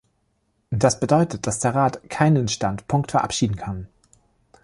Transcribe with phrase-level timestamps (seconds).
[0.71, 3.87] Das bedeutet, dass der Rat keinen Standpunkt verabschieden kann.